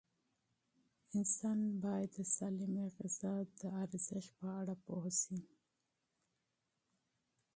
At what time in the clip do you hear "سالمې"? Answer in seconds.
2.35-2.85